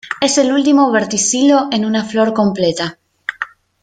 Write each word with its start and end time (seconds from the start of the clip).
Es 0.19 0.39
el 0.39 0.51
último 0.51 0.91
verticilo 0.91 1.67
en 1.71 1.85
una 1.85 2.03
flor 2.03 2.33
completa. 2.33 2.97